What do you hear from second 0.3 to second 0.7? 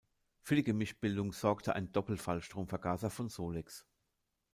Für die